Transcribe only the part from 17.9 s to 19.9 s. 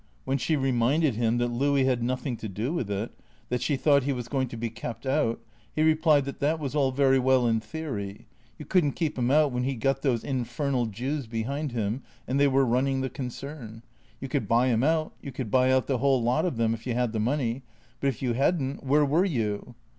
but, if you had n't, where were you?